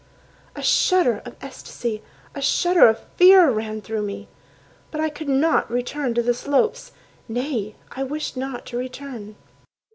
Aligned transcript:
A 0.55 0.63
shudder 0.63 1.21
of 1.25 1.35
ecstasy, 1.43 2.01
a 2.33 2.41
shudder 2.41 2.87
of 2.87 3.01
fear 3.17 3.51
Ran 3.51 3.81
through 3.81 4.01
me. 4.01 4.29
But 4.89 4.99
I 4.99 5.09
could 5.11 5.29
not 5.29 5.69
return 5.69 6.15
to 6.15 6.23
the 6.23 6.33
slopes— 6.33 6.91
Nay, 7.27 7.75
I 7.91 8.01
wished 8.01 8.35
not 8.35 8.65
to 8.65 8.77
return. 8.77 9.35